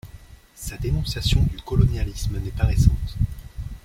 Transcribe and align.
Sa 0.55 0.77
dénonciation 0.77 1.43
du 1.43 1.57
colonialisme 1.61 2.39
n'est 2.39 2.49
pas 2.49 2.65
récente. 2.65 3.15